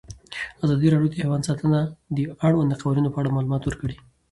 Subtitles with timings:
[0.63, 1.79] ازادي راډیو د حیوان ساتنه
[2.15, 3.95] د اړونده قوانینو په اړه معلومات ورکړي.